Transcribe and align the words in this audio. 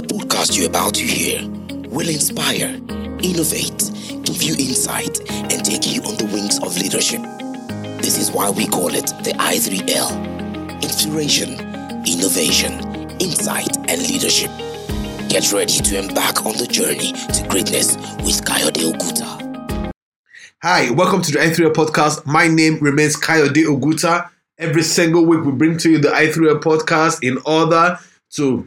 The 0.00 0.14
podcast 0.14 0.56
you're 0.56 0.66
about 0.66 0.94
to 0.94 1.02
hear 1.02 1.46
will 1.90 2.08
inspire, 2.08 2.68
innovate, 3.20 4.24
give 4.24 4.42
you 4.42 4.54
insight, 4.54 5.20
and 5.30 5.62
take 5.62 5.86
you 5.86 6.00
on 6.04 6.16
the 6.16 6.24
wings 6.32 6.58
of 6.60 6.74
leadership. 6.78 7.20
This 8.00 8.16
is 8.16 8.30
why 8.30 8.48
we 8.48 8.66
call 8.66 8.94
it 8.94 9.08
the 9.24 9.34
I3L 9.36 10.82
Inspiration, 10.82 11.52
Innovation, 12.08 12.80
Insight, 13.20 13.76
and 13.90 14.00
Leadership. 14.08 14.50
Get 15.28 15.52
ready 15.52 15.76
to 15.84 15.98
embark 15.98 16.46
on 16.46 16.56
the 16.56 16.66
journey 16.66 17.12
to 17.12 17.46
greatness 17.50 17.96
with 18.24 18.42
Kayode 18.42 18.80
Oguta. 18.90 19.92
Hi, 20.62 20.90
welcome 20.92 21.20
to 21.20 21.30
the 21.30 21.40
i3L 21.40 21.74
podcast. 21.74 22.24
My 22.24 22.48
name 22.48 22.78
remains 22.80 23.16
Kayode 23.20 23.66
Oguta. 23.66 24.30
Every 24.56 24.82
single 24.82 25.26
week, 25.26 25.44
we 25.44 25.52
bring 25.52 25.76
to 25.76 25.90
you 25.90 25.98
the 25.98 26.08
i3L 26.08 26.62
podcast 26.62 27.22
in 27.22 27.36
order 27.44 27.98
to 28.36 28.66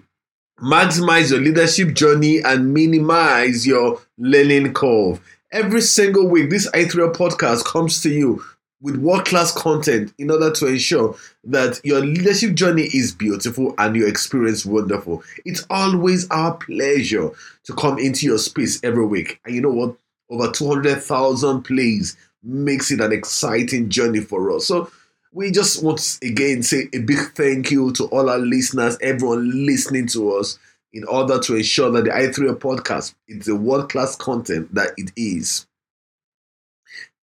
maximize 0.61 1.31
your 1.31 1.41
leadership 1.41 1.93
journey 1.93 2.41
and 2.41 2.73
minimize 2.73 3.65
your 3.65 4.01
learning 4.17 4.73
curve. 4.73 5.19
Every 5.51 5.81
single 5.81 6.27
week, 6.27 6.49
this 6.49 6.69
i3L 6.71 7.13
podcast 7.13 7.65
comes 7.65 8.01
to 8.01 8.09
you 8.09 8.43
with 8.81 8.97
world 8.97 9.25
class 9.25 9.51
content 9.51 10.13
in 10.17 10.29
order 10.29 10.51
to 10.51 10.67
ensure 10.67 11.15
that 11.45 11.79
your 11.83 12.01
leadership 12.01 12.53
journey 12.53 12.83
is 12.93 13.13
beautiful 13.13 13.73
and 13.77 13.95
your 13.95 14.07
experience 14.07 14.65
wonderful. 14.65 15.23
It's 15.45 15.65
always 15.69 16.27
our 16.29 16.55
pleasure 16.55 17.31
to 17.63 17.73
come 17.75 17.97
into 17.97 18.25
your 18.25 18.37
space 18.37 18.83
every 18.83 19.05
week. 19.05 19.39
And 19.45 19.55
you 19.55 19.61
know 19.61 19.71
what? 19.71 19.95
Over 20.29 20.51
200,000 20.51 21.63
plays 21.63 22.17
makes 22.43 22.91
it 22.91 22.99
an 22.99 23.13
exciting 23.13 23.89
journey 23.89 24.19
for 24.19 24.51
us. 24.51 24.65
So, 24.65 24.91
we 25.33 25.51
just 25.51 25.83
want 25.83 25.97
to 25.97 26.27
again 26.27 26.63
say 26.63 26.87
a 26.93 26.99
big 26.99 27.17
thank 27.35 27.71
you 27.71 27.91
to 27.93 28.05
all 28.05 28.29
our 28.29 28.37
listeners, 28.37 28.97
everyone 29.01 29.65
listening 29.65 30.07
to 30.07 30.35
us, 30.35 30.59
in 30.93 31.03
order 31.05 31.39
to 31.39 31.55
ensure 31.55 31.89
that 31.91 32.05
the 32.05 32.11
i3 32.11 32.55
podcast 32.59 33.15
is 33.27 33.45
the 33.45 33.55
world 33.55 33.89
class 33.89 34.15
content 34.15 34.73
that 34.73 34.91
it 34.95 35.11
is. 35.17 35.65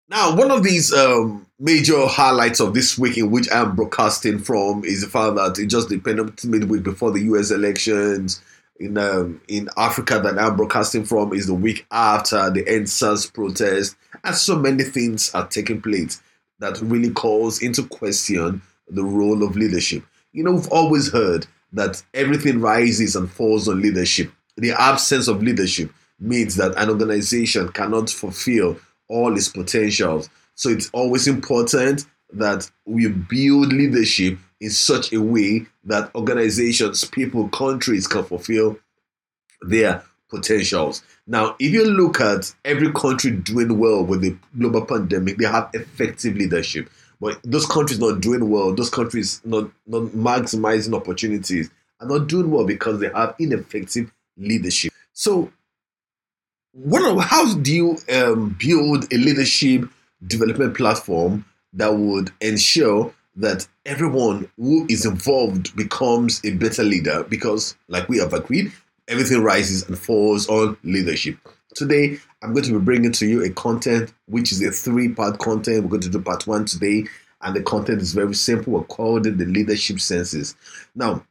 Now, 0.09 0.35
one 0.35 0.51
of 0.51 0.63
these 0.63 0.93
um, 0.93 1.47
major 1.59 2.07
highlights 2.07 2.61
of 2.61 2.73
this 2.73 2.97
week 2.97 3.17
in 3.17 3.29
which 3.29 3.49
I 3.49 3.61
am 3.61 3.75
broadcasting 3.75 4.39
from 4.39 4.85
is 4.85 5.01
the 5.01 5.07
fact 5.07 5.35
that 5.35 5.59
it 5.59 5.67
just 5.67 5.89
the 5.89 5.99
penultimate 5.99 6.65
week 6.65 6.83
before 6.83 7.11
the 7.11 7.21
US 7.21 7.51
elections 7.51 8.41
in 8.79 8.97
um, 8.97 9.41
in 9.47 9.69
Africa 9.75 10.19
that 10.19 10.37
I'm 10.37 10.55
broadcasting 10.55 11.03
from 11.03 11.33
is 11.33 11.47
the 11.47 11.55
week 11.55 11.87
after 11.91 12.51
the 12.51 12.63
EndSARS 12.63 13.33
protest, 13.33 13.97
and 14.23 14.35
so 14.35 14.55
many 14.55 14.83
things 14.83 15.33
are 15.33 15.47
taking 15.47 15.81
place 15.81 16.21
that 16.59 16.79
really 16.81 17.11
calls 17.11 17.61
into 17.61 17.83
question 17.83 18.61
the 18.87 19.03
role 19.03 19.43
of 19.43 19.55
leadership. 19.55 20.03
You 20.31 20.43
know, 20.43 20.53
we've 20.53 20.69
always 20.69 21.11
heard 21.11 21.45
that 21.73 22.01
everything 22.13 22.61
rises 22.61 23.15
and 23.15 23.29
falls 23.29 23.67
on 23.67 23.81
leadership. 23.81 24.31
The 24.55 24.71
absence 24.71 25.27
of 25.27 25.43
leadership 25.43 25.91
means 26.19 26.55
that 26.55 26.75
an 26.77 26.89
organization 26.89 27.69
cannot 27.69 28.09
fulfill 28.09 28.77
all 29.09 29.35
its 29.35 29.49
potentials. 29.49 30.29
So 30.55 30.69
it's 30.69 30.89
always 30.91 31.27
important 31.27 32.05
that 32.33 32.69
we 32.85 33.07
build 33.07 33.71
leadership 33.71 34.37
in 34.59 34.69
such 34.69 35.13
a 35.13 35.21
way 35.21 35.65
that 35.85 36.13
organizations, 36.15 37.05
people, 37.05 37.47
countries 37.49 38.07
can 38.07 38.23
fulfill 38.23 38.77
their 39.61 40.03
potentials. 40.29 41.03
Now, 41.25 41.55
if 41.59 41.71
you 41.71 41.85
look 41.85 42.19
at 42.21 42.53
every 42.65 42.91
country 42.93 43.31
doing 43.31 43.77
well 43.77 44.03
with 44.03 44.21
the 44.21 44.35
global 44.57 44.85
pandemic, 44.85 45.37
they 45.37 45.45
have 45.45 45.69
effective 45.73 46.35
leadership. 46.35 46.89
But 47.19 47.39
those 47.43 47.65
countries 47.65 47.99
not 47.99 48.21
doing 48.21 48.49
well, 48.49 48.73
those 48.73 48.89
countries 48.89 49.41
not, 49.43 49.69
not 49.87 50.03
maximizing 50.11 50.93
opportunities, 50.95 51.69
are 51.99 52.07
not 52.07 52.27
doing 52.27 52.51
well 52.51 52.65
because 52.65 52.99
they 52.99 53.09
have 53.09 53.35
ineffective 53.39 54.11
leadership. 54.37 54.93
So, 55.13 55.51
what 56.73 57.19
how 57.23 57.55
do 57.55 57.73
you 57.73 57.97
um, 58.13 58.55
build 58.59 59.11
a 59.11 59.17
leadership 59.17 59.89
development 60.25 60.77
platform 60.77 61.45
that 61.73 61.95
would 61.95 62.31
ensure 62.39 63.13
that 63.35 63.67
everyone 63.85 64.49
who 64.57 64.85
is 64.89 65.05
involved 65.05 65.75
becomes 65.75 66.39
a 66.45 66.51
better 66.51 66.83
leader? 66.83 67.23
Because, 67.23 67.75
like 67.87 68.07
we 68.09 68.19
have 68.19 68.33
agreed, 68.33 68.71
everything 69.07 69.43
rises 69.43 69.87
and 69.87 69.97
falls 69.97 70.47
on 70.47 70.77
leadership. 70.83 71.37
Today, 71.75 72.19
I'm 72.41 72.53
going 72.53 72.65
to 72.65 72.79
be 72.79 72.85
bringing 72.85 73.11
to 73.13 73.27
you 73.27 73.43
a 73.43 73.49
content 73.49 74.13
which 74.27 74.51
is 74.51 74.61
a 74.61 74.71
three 74.71 75.09
part 75.09 75.39
content. 75.39 75.83
We're 75.83 75.89
going 75.89 76.01
to 76.01 76.09
do 76.09 76.21
part 76.21 76.47
one 76.47 76.65
today, 76.65 77.05
and 77.41 77.55
the 77.55 77.61
content 77.61 78.01
is 78.01 78.13
very 78.13 78.33
simple. 78.33 78.73
We're 78.73 78.83
calling 78.83 79.25
it 79.25 79.37
the 79.37 79.45
leadership 79.45 79.99
senses. 79.99 80.55
Now, 80.95 81.23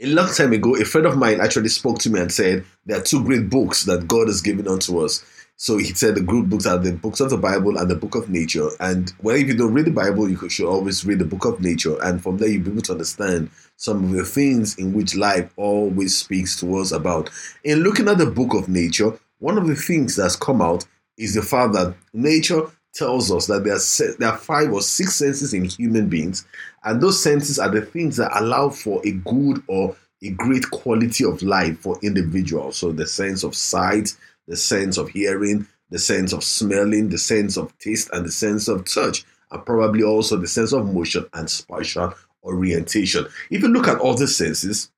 a 0.00 0.06
long 0.06 0.28
time 0.28 0.52
ago, 0.52 0.76
a 0.76 0.84
friend 0.84 1.06
of 1.06 1.16
mine 1.16 1.40
actually 1.40 1.68
spoke 1.68 1.98
to 2.00 2.10
me 2.10 2.20
and 2.20 2.32
said 2.32 2.64
there 2.84 2.98
are 2.98 3.02
two 3.02 3.24
great 3.24 3.48
books 3.48 3.84
that 3.84 4.08
God 4.08 4.28
has 4.28 4.42
given 4.42 4.68
unto 4.68 5.02
us. 5.02 5.24
So 5.58 5.78
he 5.78 5.86
said 5.94 6.14
the 6.14 6.20
good 6.20 6.50
books 6.50 6.66
are 6.66 6.76
the 6.76 6.92
books 6.92 7.20
of 7.20 7.30
the 7.30 7.38
Bible 7.38 7.78
and 7.78 7.90
the 7.90 7.94
book 7.94 8.14
of 8.14 8.28
nature. 8.28 8.68
And 8.78 9.10
well, 9.22 9.36
if 9.36 9.46
you 9.46 9.56
don't 9.56 9.72
read 9.72 9.86
the 9.86 9.90
Bible, 9.90 10.28
you 10.28 10.48
should 10.50 10.68
always 10.68 11.04
read 11.06 11.18
the 11.18 11.24
book 11.24 11.46
of 11.46 11.60
nature. 11.60 11.96
And 12.02 12.22
from 12.22 12.36
there, 12.36 12.48
you'll 12.48 12.64
be 12.64 12.72
able 12.72 12.82
to 12.82 12.92
understand 12.92 13.50
some 13.76 14.04
of 14.04 14.10
the 14.10 14.24
things 14.24 14.76
in 14.78 14.92
which 14.92 15.16
life 15.16 15.50
always 15.56 16.16
speaks 16.16 16.60
to 16.60 16.76
us 16.76 16.92
about. 16.92 17.30
In 17.64 17.80
looking 17.80 18.08
at 18.08 18.18
the 18.18 18.26
book 18.26 18.52
of 18.52 18.68
nature, 18.68 19.18
one 19.38 19.56
of 19.56 19.66
the 19.66 19.76
things 19.76 20.16
that's 20.16 20.36
come 20.36 20.60
out 20.60 20.86
is 21.16 21.34
the 21.34 21.42
fact 21.42 21.72
that 21.72 21.94
nature 22.12 22.62
tells 22.94 23.30
us 23.30 23.46
that 23.46 23.64
there 23.64 23.74
are, 23.74 24.16
there 24.18 24.28
are 24.28 24.38
five 24.38 24.72
or 24.72 24.82
six 24.82 25.16
senses 25.16 25.52
in 25.54 25.64
human 25.64 26.08
beings, 26.08 26.46
and 26.84 27.00
those 27.00 27.22
senses 27.22 27.58
are 27.58 27.68
the 27.68 27.82
things 27.82 28.16
that 28.16 28.30
allow 28.38 28.70
for 28.70 29.00
a 29.06 29.12
good 29.12 29.62
or 29.68 29.96
a 30.22 30.30
great 30.30 30.70
quality 30.70 31.24
of 31.24 31.42
life 31.42 31.78
for 31.80 31.98
individuals. 32.02 32.78
So 32.78 32.92
the 32.92 33.06
sense 33.06 33.42
of 33.42 33.54
sight, 33.54 34.16
the 34.46 34.56
sense 34.56 34.96
of 34.96 35.08
hearing, 35.08 35.66
the 35.90 35.98
sense 35.98 36.32
of 36.32 36.44
smelling, 36.44 37.08
the 37.08 37.18
sense 37.18 37.56
of 37.56 37.76
taste, 37.78 38.10
and 38.12 38.24
the 38.24 38.32
sense 38.32 38.68
of 38.68 38.84
touch, 38.84 39.24
and 39.50 39.64
probably 39.64 40.02
also 40.02 40.36
the 40.36 40.48
sense 40.48 40.72
of 40.72 40.92
motion 40.92 41.26
and 41.34 41.48
spatial 41.50 42.14
orientation. 42.42 43.26
If 43.50 43.62
you 43.62 43.68
look 43.68 43.88
at 43.88 43.98
all 43.98 44.14
the 44.14 44.28
senses, 44.28 44.90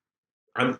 um, 0.57 0.79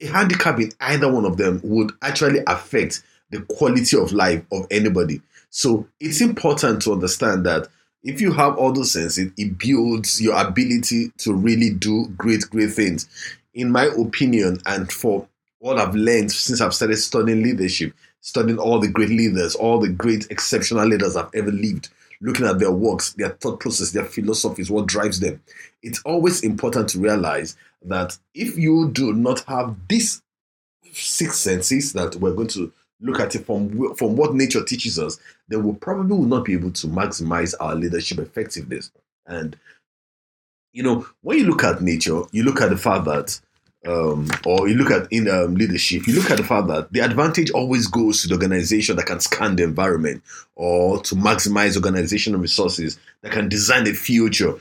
a 0.00 0.06
handicap 0.06 0.58
in 0.60 0.72
either 0.80 1.12
one 1.12 1.24
of 1.24 1.36
them 1.36 1.60
would 1.62 1.92
actually 2.02 2.40
affect 2.46 3.02
the 3.30 3.42
quality 3.42 3.96
of 3.98 4.12
life 4.12 4.42
of 4.50 4.66
anybody. 4.70 5.20
So 5.50 5.86
it's 6.00 6.20
important 6.20 6.82
to 6.82 6.92
understand 6.92 7.44
that 7.46 7.68
if 8.02 8.20
you 8.20 8.32
have 8.32 8.56
all 8.56 8.72
those 8.72 8.92
senses, 8.92 9.32
it 9.36 9.58
builds 9.58 10.20
your 10.20 10.40
ability 10.40 11.12
to 11.18 11.34
really 11.34 11.70
do 11.70 12.08
great, 12.16 12.48
great 12.48 12.72
things. 12.72 13.08
In 13.54 13.70
my 13.72 13.84
opinion, 13.84 14.60
and 14.66 14.90
for 14.90 15.26
what 15.58 15.78
I've 15.78 15.94
learned 15.94 16.30
since 16.30 16.60
I've 16.60 16.74
started 16.74 16.96
studying 16.96 17.42
leadership, 17.42 17.92
studying 18.20 18.58
all 18.58 18.78
the 18.78 18.88
great 18.88 19.10
leaders, 19.10 19.54
all 19.54 19.78
the 19.78 19.88
great 19.88 20.30
exceptional 20.30 20.86
leaders 20.86 21.16
I've 21.16 21.34
ever 21.34 21.50
lived, 21.50 21.88
looking 22.20 22.46
at 22.46 22.58
their 22.58 22.72
works, 22.72 23.12
their 23.14 23.30
thought 23.30 23.60
process, 23.60 23.90
their 23.90 24.04
philosophies, 24.04 24.70
what 24.70 24.86
drives 24.86 25.20
them. 25.20 25.40
It's 25.82 26.00
always 26.02 26.42
important 26.42 26.88
to 26.90 27.00
realize 27.00 27.56
that 27.84 28.18
if 28.34 28.56
you 28.56 28.90
do 28.90 29.12
not 29.12 29.40
have 29.48 29.76
these 29.88 30.22
six 30.92 31.38
senses 31.38 31.92
that 31.92 32.16
we're 32.16 32.34
going 32.34 32.48
to 32.48 32.72
look 33.00 33.20
at 33.20 33.34
it 33.34 33.46
from 33.46 33.94
from 33.94 34.16
what 34.16 34.34
nature 34.34 34.64
teaches 34.64 34.98
us, 34.98 35.18
then 35.48 35.62
we 35.62 35.72
probably 35.74 36.16
will 36.16 36.24
not 36.24 36.44
be 36.44 36.54
able 36.54 36.72
to 36.72 36.86
maximize 36.88 37.54
our 37.60 37.74
leadership 37.74 38.18
effectiveness. 38.18 38.90
And 39.26 39.56
you 40.72 40.82
know, 40.82 41.06
when 41.22 41.38
you 41.38 41.44
look 41.44 41.64
at 41.64 41.82
nature, 41.82 42.22
you 42.32 42.42
look 42.42 42.60
at 42.60 42.70
the 42.70 42.76
fact 42.76 43.04
that 43.04 43.40
um, 43.88 44.28
or 44.44 44.68
you 44.68 44.74
look 44.74 44.90
at 44.90 45.10
in 45.10 45.28
um, 45.28 45.54
leadership, 45.54 46.06
you 46.06 46.14
look 46.14 46.30
at 46.30 46.36
the 46.36 46.44
fact 46.44 46.68
that 46.68 46.92
the 46.92 47.00
advantage 47.00 47.50
always 47.50 47.86
goes 47.86 48.20
to 48.22 48.28
the 48.28 48.34
organization 48.34 48.96
that 48.96 49.06
can 49.06 49.18
scan 49.18 49.56
the 49.56 49.62
environment 49.62 50.22
or 50.56 51.00
to 51.02 51.14
maximize 51.14 51.74
organizational 51.74 52.38
resources 52.38 52.98
that 53.22 53.32
can 53.32 53.48
design 53.48 53.84
the 53.84 53.94
future 53.94 54.54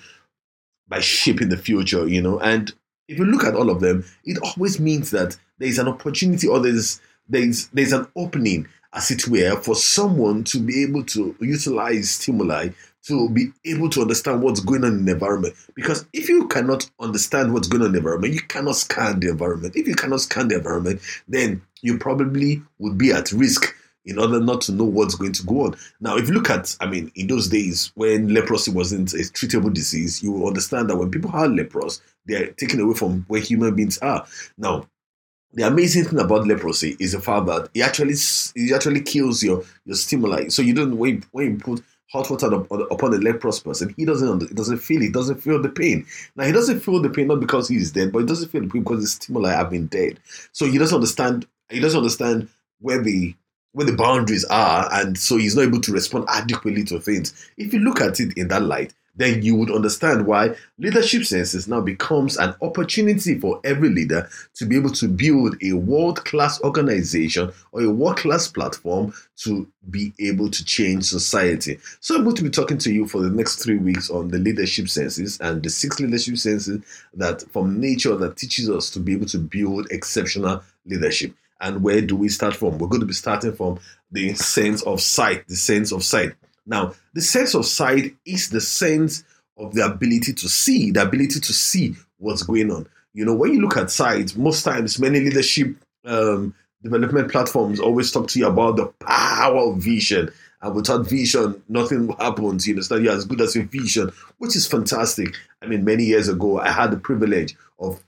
by 0.87 1.01
shaping 1.01 1.49
the 1.49 1.57
future, 1.57 2.07
you 2.07 2.21
know. 2.21 2.39
And 2.39 2.71
if 3.09 3.17
you 3.17 3.25
look 3.25 3.43
at 3.43 3.55
all 3.55 3.69
of 3.69 3.81
them, 3.81 4.05
it 4.23 4.37
always 4.41 4.79
means 4.79 5.11
that 5.11 5.37
there 5.57 5.67
is 5.67 5.77
an 5.77 5.89
opportunity 5.89 6.47
or 6.47 6.59
there's 6.61 7.01
there's 7.27 7.67
there's 7.67 7.91
an 7.91 8.07
opening, 8.15 8.67
as 8.93 9.11
it 9.11 9.27
were, 9.27 9.57
for 9.57 9.75
someone 9.75 10.45
to 10.45 10.59
be 10.59 10.83
able 10.83 11.03
to 11.03 11.35
utilize 11.41 12.11
stimuli 12.11 12.69
to 13.07 13.29
be 13.29 13.51
able 13.65 13.89
to 13.91 14.01
understand 14.01 14.41
what's 14.41 14.59
going 14.59 14.83
on 14.83 14.93
in 14.93 15.05
the 15.05 15.13
environment. 15.13 15.55
Because 15.75 16.05
if 16.13 16.29
you 16.29 16.47
cannot 16.47 16.89
understand 16.99 17.53
what's 17.53 17.67
going 17.67 17.81
on 17.81 17.87
in 17.87 17.91
the 17.93 17.99
environment, 17.99 18.33
you 18.33 18.41
cannot 18.41 18.75
scan 18.75 19.19
the 19.19 19.29
environment. 19.29 19.75
If 19.75 19.87
you 19.87 19.95
cannot 19.95 20.21
scan 20.21 20.47
the 20.47 20.55
environment, 20.55 21.01
then 21.27 21.61
you 21.81 21.97
probably 21.97 22.61
would 22.79 22.97
be 22.97 23.11
at 23.11 23.31
risk 23.31 23.73
in 24.05 24.17
order 24.17 24.39
not 24.39 24.61
to 24.61 24.71
know 24.71 24.85
what's 24.85 25.15
going 25.15 25.33
to 25.33 25.43
go 25.43 25.65
on. 25.65 25.75
Now, 25.99 26.17
if 26.17 26.27
you 26.27 26.33
look 26.33 26.49
at, 26.49 26.75
I 26.79 26.87
mean, 26.87 27.11
in 27.15 27.27
those 27.27 27.49
days 27.49 27.91
when 27.95 28.33
leprosy 28.33 28.71
wasn't 28.71 29.13
a 29.13 29.17
treatable 29.17 29.73
disease, 29.73 30.23
you 30.23 30.31
will 30.31 30.47
understand 30.47 30.89
that 30.89 30.95
when 30.95 31.11
people 31.11 31.29
have 31.31 31.51
leprosy, 31.51 32.01
they 32.25 32.35
are 32.35 32.51
taken 32.53 32.79
away 32.79 32.93
from 32.93 33.25
where 33.27 33.41
human 33.41 33.75
beings 33.75 33.97
are. 33.99 34.25
Now, 34.57 34.87
the 35.53 35.65
amazing 35.65 36.05
thing 36.05 36.19
about 36.19 36.47
leprosy 36.47 36.95
is 36.99 37.13
the 37.13 37.21
fact 37.21 37.45
that 37.47 37.69
it 37.73 37.81
actually 37.81 38.15
it 38.55 38.73
actually 38.73 39.01
kills 39.01 39.41
your 39.41 39.63
your 39.85 39.95
stimuli. 39.95 40.49
So 40.49 40.61
you 40.61 40.73
don't 40.73 40.97
when 40.97 41.15
you, 41.15 41.21
when 41.31 41.45
you 41.45 41.57
put 41.57 41.83
hot 42.11 42.29
water 42.29 42.47
upon 42.47 43.13
a 43.13 43.17
leprous 43.17 43.59
person, 43.59 43.93
he 43.97 44.05
doesn't 44.05 44.49
he 44.49 44.55
doesn't 44.55 44.79
feel 44.79 45.01
it, 45.01 45.05
He 45.05 45.11
doesn't 45.11 45.41
feel 45.41 45.61
the 45.61 45.69
pain. 45.69 46.05
Now 46.35 46.45
he 46.45 46.51
doesn't 46.51 46.79
feel 46.79 47.01
the 47.01 47.09
pain 47.09 47.27
not 47.27 47.39
because 47.39 47.67
he's 47.67 47.91
dead, 47.91 48.11
but 48.11 48.19
he 48.19 48.25
doesn't 48.25 48.49
feel 48.49 48.61
the 48.61 48.69
pain 48.69 48.83
because 48.83 49.01
the 49.01 49.07
stimuli 49.07 49.51
have 49.51 49.69
been 49.69 49.87
dead. 49.87 50.19
So 50.51 50.65
he 50.65 50.77
doesn't 50.77 50.95
understand. 50.95 51.47
He 51.69 51.79
doesn't 51.79 51.99
understand 51.99 52.47
where 52.79 53.01
the 53.01 53.35
where 53.73 53.85
the 53.85 53.95
boundaries 53.95 54.45
are, 54.45 54.89
and 54.91 55.17
so 55.17 55.37
he's 55.37 55.55
not 55.55 55.63
able 55.63 55.81
to 55.81 55.91
respond 55.91 56.25
adequately 56.29 56.83
to 56.85 56.99
things. 56.99 57.49
If 57.57 57.73
you 57.73 57.79
look 57.79 58.01
at 58.01 58.19
it 58.19 58.35
in 58.37 58.47
that 58.47 58.63
light, 58.63 58.93
then 59.17 59.41
you 59.41 59.55
would 59.55 59.71
understand 59.71 60.25
why 60.25 60.55
leadership 60.77 61.25
senses 61.25 61.67
now 61.67 61.81
becomes 61.81 62.37
an 62.37 62.55
opportunity 62.61 63.37
for 63.37 63.59
every 63.63 63.89
leader 63.89 64.29
to 64.53 64.65
be 64.65 64.77
able 64.77 64.91
to 64.91 65.07
build 65.07 65.57
a 65.63 65.73
world 65.73 66.23
class 66.23 66.61
organization 66.61 67.51
or 67.71 67.81
a 67.83 67.89
world 67.89 68.17
class 68.17 68.47
platform 68.47 69.13
to 69.35 69.67
be 69.89 70.13
able 70.19 70.49
to 70.49 70.63
change 70.63 71.03
society. 71.03 71.79
So, 71.99 72.15
I'm 72.15 72.23
going 72.23 72.35
to 72.37 72.43
be 72.43 72.49
talking 72.49 72.77
to 72.79 72.93
you 72.93 73.07
for 73.07 73.21
the 73.21 73.29
next 73.29 73.57
three 73.57 73.77
weeks 73.77 74.09
on 74.09 74.29
the 74.29 74.37
leadership 74.37 74.89
senses 74.89 75.39
and 75.39 75.61
the 75.61 75.69
six 75.69 75.99
leadership 75.99 76.37
senses 76.37 76.81
that 77.13 77.43
from 77.51 77.79
nature 77.79 78.15
that 78.15 78.37
teaches 78.37 78.69
us 78.69 78.89
to 78.91 78.99
be 78.99 79.13
able 79.13 79.27
to 79.27 79.39
build 79.39 79.87
exceptional 79.91 80.63
leadership. 80.85 81.33
And 81.59 81.81
where 81.81 82.01
do 82.01 82.15
we 82.15 82.29
start 82.29 82.55
from? 82.55 82.77
We're 82.77 82.87
going 82.87 83.01
to 83.01 83.07
be 83.07 83.13
starting 83.13 83.53
from 83.53 83.79
the 84.11 84.35
sense 84.35 84.83
of 84.83 85.01
sight, 85.01 85.47
the 85.47 85.55
sense 85.55 85.91
of 85.91 86.03
sight. 86.03 86.33
Now, 86.67 86.93
the 87.13 87.21
sense 87.21 87.55
of 87.55 87.65
sight 87.65 88.15
is 88.25 88.49
the 88.49 88.61
sense 88.61 89.23
of 89.57 89.73
the 89.73 89.85
ability 89.85 90.33
to 90.33 90.49
see, 90.49 90.91
the 90.91 91.01
ability 91.01 91.39
to 91.39 91.53
see 91.53 91.95
what's 92.17 92.43
going 92.43 92.71
on. 92.71 92.87
You 93.13 93.25
know, 93.25 93.33
when 93.33 93.53
you 93.53 93.61
look 93.61 93.77
at 93.77 93.89
sight, 93.89 94.35
most 94.37 94.63
times 94.63 94.99
many 94.99 95.19
leadership 95.21 95.75
um, 96.05 96.53
development 96.83 97.31
platforms 97.31 97.79
always 97.79 98.11
talk 98.11 98.27
to 98.29 98.39
you 98.39 98.47
about 98.47 98.75
the 98.75 98.87
power 98.99 99.71
of 99.71 99.77
vision. 99.77 100.29
And 100.61 100.75
without 100.75 101.07
vision, 101.07 101.63
nothing 101.69 102.09
happens. 102.19 102.67
You 102.67 102.73
understand? 102.73 103.05
You're 103.05 103.15
as 103.15 103.25
good 103.25 103.41
as 103.41 103.55
your 103.55 103.65
vision, 103.65 104.11
which 104.37 104.55
is 104.55 104.67
fantastic. 104.67 105.35
I 105.61 105.67
mean, 105.67 105.83
many 105.85 106.03
years 106.03 106.27
ago, 106.27 106.59
I 106.59 106.71
had 106.71 106.91
the 106.91 106.97
privilege 106.97 107.55
of 107.79 108.03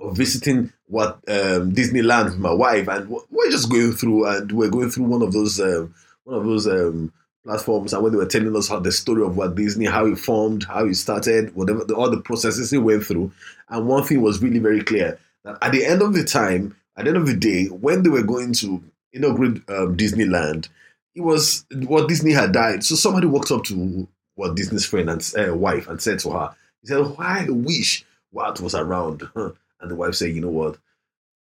of 0.00 0.16
visiting 0.16 0.72
what 0.86 1.14
um, 1.28 1.72
Disneyland 1.72 2.24
with 2.24 2.38
my 2.38 2.52
wife, 2.52 2.88
and 2.88 3.08
we're 3.08 3.50
just 3.50 3.70
going 3.70 3.92
through, 3.92 4.26
and 4.26 4.50
we're 4.50 4.68
going 4.68 4.90
through 4.90 5.04
one 5.04 5.22
of 5.22 5.32
those 5.32 5.60
um, 5.60 5.94
one 6.24 6.38
of 6.38 6.44
those 6.44 6.66
um, 6.66 7.12
platforms 7.44 7.92
and 7.92 8.02
when 8.02 8.12
they 8.12 8.18
were 8.18 8.26
telling 8.26 8.56
us 8.56 8.68
how 8.68 8.78
the 8.78 8.92
story 8.92 9.22
of 9.22 9.36
Walt 9.36 9.54
Disney, 9.54 9.86
how 9.86 10.06
it 10.06 10.18
formed, 10.18 10.64
how 10.64 10.86
it 10.86 10.94
started, 10.94 11.54
whatever 11.54 11.84
the, 11.84 11.94
all 11.94 12.10
the 12.10 12.20
processes 12.20 12.70
he 12.70 12.78
went 12.78 13.04
through. 13.04 13.32
And 13.68 13.86
one 13.86 14.04
thing 14.04 14.22
was 14.22 14.42
really 14.42 14.58
very 14.58 14.82
clear 14.82 15.18
that 15.44 15.58
at 15.60 15.72
the 15.72 15.84
end 15.84 16.02
of 16.02 16.14
the 16.14 16.24
time, 16.24 16.76
at 16.96 17.04
the 17.04 17.10
end 17.10 17.18
of 17.18 17.26
the 17.26 17.36
day, 17.36 17.66
when 17.66 18.02
they 18.02 18.10
were 18.10 18.22
going 18.22 18.52
to 18.54 18.82
inaugurate 19.12 19.68
um, 19.68 19.96
Disneyland, 19.96 20.68
it 21.14 21.22
was 21.22 21.64
Walt 21.72 22.08
Disney 22.08 22.32
had 22.32 22.52
died. 22.52 22.84
So 22.84 22.94
somebody 22.94 23.26
walked 23.26 23.50
up 23.50 23.64
to 23.64 24.08
Walt 24.36 24.56
Disney's 24.56 24.86
friend 24.86 25.10
and 25.10 25.34
uh, 25.38 25.54
wife 25.54 25.88
and 25.88 26.00
said 26.00 26.18
to 26.20 26.30
her, 26.30 26.54
he 26.80 26.88
said, 26.88 27.00
"Why 27.00 27.44
I 27.46 27.50
wish 27.50 28.04
Walt 28.32 28.60
was 28.60 28.74
around." 28.74 29.28
And 29.34 29.90
the 29.90 29.96
wife 29.96 30.14
said, 30.14 30.30
"You 30.34 30.40
know 30.40 30.48
what? 30.48 30.78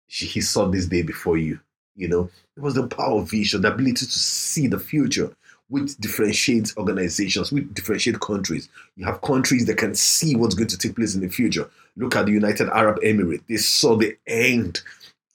She, 0.07 0.27
he 0.27 0.41
saw 0.41 0.67
this 0.67 0.87
day 0.87 1.03
before 1.03 1.37
you." 1.37 1.61
You 1.97 2.09
know, 2.09 2.31
it 2.57 2.63
was 2.63 2.75
the 2.75 2.87
power 2.87 3.21
of 3.21 3.31
vision, 3.31 3.63
the 3.63 3.73
ability 3.73 4.07
to 4.07 4.19
see 4.19 4.67
the 4.67 4.79
future 4.79 5.35
which 5.71 5.97
differentiates 5.97 6.77
organizations, 6.77 7.51
which 7.53 7.73
differentiate 7.73 8.21
countries. 8.21 8.69
You 8.97 9.07
have 9.07 9.23
countries 9.23 9.67
that 9.67 9.79
can 9.79 9.95
see 9.95 10.37
what's 10.37 10.55
going 10.55 10.69
to 10.69 10.77
take 10.77 10.97
place 10.97 11.15
in 11.15 11.21
the 11.21 11.29
future. 11.29 11.71
Look 11.97 12.17
at 12.17 12.27
the 12.27 12.33
United 12.33 12.69
Arab 12.69 13.01
Emirates. 13.01 13.43
They 13.49 13.57
saw 13.57 13.97
the 13.97 14.17
end 14.27 14.81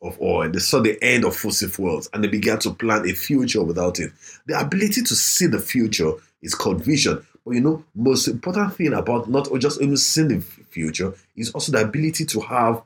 of 0.01 0.21
oil. 0.21 0.49
They 0.49 0.59
saw 0.59 0.81
the 0.81 1.01
end 1.01 1.25
of 1.25 1.35
fossil 1.35 1.69
fuels 1.69 2.09
and 2.13 2.23
they 2.23 2.27
began 2.27 2.59
to 2.59 2.73
plan 2.73 3.09
a 3.09 3.13
future 3.13 3.63
without 3.63 3.99
it. 3.99 4.11
The 4.45 4.59
ability 4.59 5.03
to 5.03 5.15
see 5.15 5.47
the 5.47 5.59
future 5.59 6.11
is 6.41 6.53
called 6.53 6.83
vision. 6.83 7.25
But 7.45 7.55
you 7.55 7.61
know, 7.61 7.83
most 7.95 8.27
important 8.27 8.75
thing 8.75 8.93
about 8.93 9.29
not 9.29 9.47
just 9.59 9.81
only 9.81 9.97
seeing 9.97 10.27
the 10.27 10.41
future 10.41 11.13
is 11.35 11.51
also 11.51 11.71
the 11.71 11.81
ability 11.81 12.25
to 12.25 12.41
have 12.41 12.83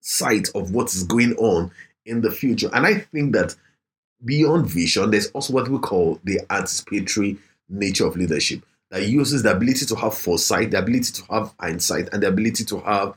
sight 0.00 0.48
of 0.54 0.72
what 0.72 0.94
is 0.94 1.02
going 1.02 1.34
on 1.36 1.72
in 2.06 2.20
the 2.20 2.30
future. 2.30 2.70
And 2.72 2.86
I 2.86 3.00
think 3.00 3.34
that 3.34 3.56
beyond 4.24 4.66
vision, 4.66 5.10
there's 5.10 5.28
also 5.28 5.52
what 5.52 5.68
we 5.68 5.78
call 5.78 6.20
the 6.24 6.40
anticipatory 6.50 7.38
nature 7.68 8.06
of 8.06 8.16
leadership 8.16 8.62
that 8.90 9.06
uses 9.06 9.42
the 9.42 9.52
ability 9.52 9.86
to 9.86 9.94
have 9.94 10.14
foresight, 10.14 10.72
the 10.72 10.78
ability 10.78 11.12
to 11.12 11.22
have 11.30 11.54
hindsight, 11.60 12.08
and 12.12 12.22
the 12.22 12.28
ability 12.28 12.64
to 12.64 12.80
have 12.80 13.14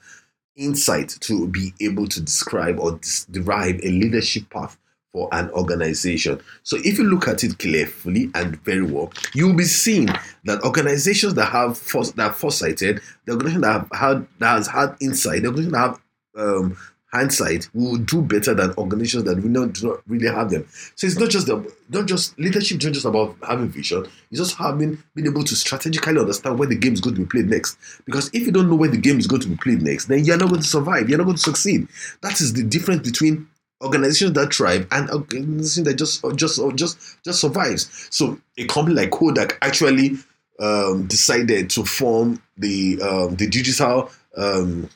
insight 0.55 1.09
to 1.19 1.47
be 1.47 1.73
able 1.81 2.07
to 2.07 2.21
describe 2.21 2.79
or 2.79 2.93
dis- 2.93 3.25
derive 3.25 3.79
a 3.83 3.89
leadership 3.89 4.47
path 4.49 4.77
for 5.11 5.29
an 5.31 5.49
organization. 5.51 6.39
So 6.63 6.77
if 6.83 6.97
you 6.97 7.05
look 7.05 7.27
at 7.27 7.43
it 7.43 7.57
carefully 7.57 8.29
and 8.35 8.59
very 8.63 8.83
well, 8.83 9.11
you'll 9.33 9.55
be 9.55 9.63
seeing 9.63 10.09
that 10.45 10.63
organizations 10.63 11.35
that 11.35 11.45
have 11.45 11.73
that 12.15 12.35
foresighted, 12.35 13.01
the 13.25 13.33
organization 13.33 13.61
that 13.61 13.73
have 13.73 13.89
had 13.93 14.27
that 14.39 14.57
has 14.57 14.67
had 14.67 14.95
insight, 14.99 15.43
the 15.43 15.49
organization 15.49 15.73
that 15.73 15.79
have 15.79 15.99
um, 16.35 16.77
hindsight, 17.13 17.69
we 17.73 17.83
will 17.83 17.97
do 17.97 18.21
better 18.21 18.53
than 18.53 18.73
organizations 18.77 19.23
that 19.25 19.35
we 19.37 19.43
do 19.43 19.87
not 19.87 20.01
really 20.07 20.27
have 20.27 20.49
them. 20.49 20.65
So 20.95 21.07
it's 21.07 21.17
not 21.17 21.29
just 21.29 21.47
the, 21.47 21.71
not 21.89 22.07
just 22.07 22.37
leadership, 22.39 22.77
It's 22.77 22.85
not 22.85 22.93
just 22.93 23.05
about 23.05 23.37
having 23.47 23.69
vision. 23.69 24.05
It's 24.31 24.39
just 24.39 24.55
having 24.57 25.01
being 25.13 25.27
able 25.27 25.43
to 25.43 25.55
strategically 25.55 26.19
understand 26.19 26.57
where 26.57 26.67
the 26.67 26.75
game 26.75 26.93
is 26.93 27.01
going 27.01 27.15
to 27.15 27.21
be 27.21 27.27
played 27.27 27.49
next. 27.49 27.77
Because 28.05 28.29
if 28.33 28.45
you 28.45 28.51
don't 28.51 28.69
know 28.69 28.75
where 28.75 28.89
the 28.89 28.97
game 28.97 29.19
is 29.19 29.27
going 29.27 29.43
to 29.43 29.47
be 29.47 29.55
played 29.55 29.81
next, 29.83 30.05
then 30.05 30.25
you're 30.25 30.37
not 30.37 30.49
going 30.49 30.61
to 30.61 30.67
survive. 30.67 31.07
You're 31.07 31.19
not 31.19 31.25
going 31.25 31.37
to 31.37 31.43
succeed. 31.43 31.87
That 32.21 32.41
is 32.41 32.53
the 32.53 32.63
difference 32.63 33.07
between 33.07 33.47
organizations 33.83 34.33
that 34.33 34.53
thrive 34.53 34.87
and 34.91 35.09
organizations 35.11 35.85
that 35.85 35.95
just 35.95 36.25
just 36.35 36.59
just 36.75 37.23
just 37.23 37.39
survives. 37.39 38.07
So 38.09 38.39
a 38.57 38.65
company 38.65 38.95
like 38.95 39.11
Kodak 39.11 39.57
actually 39.61 40.17
um, 40.59 41.05
decided 41.07 41.69
to 41.71 41.83
form 41.83 42.41
the 42.57 43.01
um, 43.01 43.35
the 43.35 43.47
digital 43.47 44.09
um, 44.35 44.89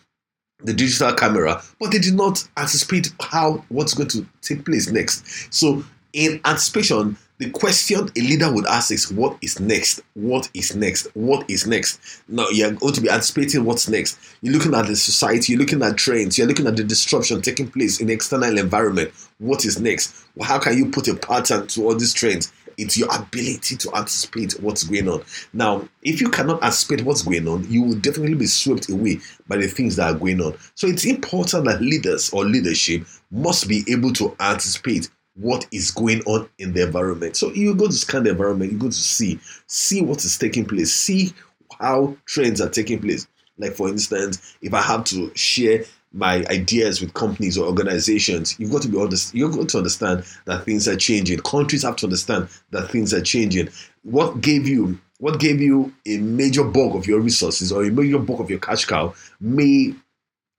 the 0.64 0.74
digital 0.74 1.14
camera, 1.14 1.62
but 1.80 1.92
they 1.92 2.00
did 2.00 2.16
not 2.16 2.48
anticipate 2.58 3.14
how 3.22 3.64
what's 3.70 3.94
going 3.94 4.10
to 4.10 4.26
take 4.42 4.66
place 4.66 4.90
next. 4.90 5.54
So, 5.54 5.84
in 6.14 6.42
anticipation, 6.46 7.18
the 7.40 7.52
question 7.52 8.10
a 8.16 8.20
leader 8.20 8.52
would 8.52 8.66
ask 8.66 8.92
is, 8.92 9.12
What 9.12 9.38
is 9.42 9.60
next? 9.60 10.02
What 10.16 10.50
is 10.56 10.76
next? 10.76 11.08
What 11.14 11.48
is 11.50 11.68
next? 11.68 12.24
Now, 12.28 12.48
you're 12.50 12.72
going 12.72 12.94
to 12.94 13.02
be 13.02 13.10
anticipating 13.10 13.66
what's 13.66 13.88
next. 13.88 14.18
You're 14.42 14.54
looking 14.54 14.74
at 14.74 14.88
the 14.88 14.96
society, 14.96 15.54
you're 15.54 15.60
looking 15.60 15.84
at 15.84 15.98
trends, 15.98 16.38
you're 16.38 16.48
looking 16.48 16.66
at 16.66 16.76
the 16.76 16.84
disruption 16.84 17.42
taking 17.42 17.70
place 17.70 18.02
in 18.02 18.08
the 18.08 18.14
external 18.14 18.58
environment. 18.58 19.12
What 19.38 19.66
is 19.66 19.80
next? 19.80 20.26
How 20.42 20.58
can 20.58 20.76
you 20.78 20.90
put 20.90 21.08
a 21.08 21.16
pattern 21.16 21.68
to 21.68 21.86
all 21.86 21.96
these 21.96 22.14
trends? 22.14 22.52
It's 22.78 22.98
your 22.98 23.14
ability 23.14 23.76
to 23.78 23.96
anticipate 23.96 24.54
what's 24.62 24.84
going 24.84 25.10
on. 25.10 25.24
Now, 25.52 25.88
if 26.04 26.22
you 26.22 26.30
cannot 26.30 26.64
anticipate 26.64 27.04
what's 27.04 27.24
going 27.24 27.48
on, 27.48 27.70
you 27.72 27.82
will 27.82 27.96
definitely 27.96 28.36
be 28.36 28.46
swept 28.46 28.90
away 28.90 29.20
by 29.48 29.58
the 29.58 29.68
things 29.68 29.96
that 29.96 30.14
are 30.14 30.18
going 30.18 30.42
on. 30.42 30.56
So 30.76 30.88
it's 30.88 31.06
important 31.06 31.66
that 31.66 31.82
leaders 31.82 32.32
or 32.32 32.46
leadership 32.46 33.06
must 33.32 33.68
be 33.68 33.84
able 33.90 34.14
to 34.14 34.36
anticipate 34.40 35.10
what 35.36 35.68
is 35.72 35.92
going 35.92 36.22
on 36.24 36.50
in 36.58 36.74
the 36.74 36.84
environment. 36.84 37.36
So 37.36 37.52
you 37.52 37.76
go 37.76 37.88
to 37.88 37.94
scan 37.94 38.24
the 38.24 38.32
environment, 38.32 38.72
you 38.72 38.78
go 38.78 38.88
to 38.88 38.94
see, 38.94 39.40
see 39.68 40.02
what 40.02 40.24
is 40.24 40.38
taking 40.38 40.66
place, 40.66 40.94
see 40.94 41.34
how 41.80 42.16
trends 42.26 42.60
are 42.62 42.70
taking 42.70 43.00
place. 43.00 43.28
Like 43.58 43.74
for 43.74 43.88
instance, 43.88 44.56
if 44.62 44.74
I 44.74 44.82
have 44.82 45.04
to 45.06 45.32
share 45.36 45.84
my 46.14 46.46
ideas 46.50 47.02
with 47.02 47.14
companies 47.14 47.58
or 47.58 47.66
organizations, 47.68 48.60
you've 48.60 48.72
got 48.72 48.82
to 48.84 48.88
be 48.88 48.98
honest, 48.98 49.34
you've 49.34 49.56
got 49.56 49.70
to 49.70 49.78
understand 49.78 50.24
that 50.46 50.64
things 50.64 50.88
are 50.88 50.96
changing. 50.96 51.40
Countries 51.40 51.84
have 51.84 51.96
to 51.98 52.06
understand 52.06 52.48
that 52.72 52.90
things 52.90 53.14
are 53.14 53.22
changing. 53.22 53.70
What 54.04 54.42
gave 54.42 54.68
you 54.68 55.00
what 55.20 55.40
gave 55.40 55.60
you 55.60 55.92
a 56.06 56.18
major 56.18 56.64
bulk 56.64 56.94
of 56.94 57.08
your 57.08 57.20
resources 57.20 57.72
or 57.72 57.84
a 57.84 57.90
major 57.90 58.20
bulk 58.20 58.40
of 58.40 58.50
your 58.50 58.60
cash 58.60 58.86
cow 58.86 59.14
may 59.40 59.94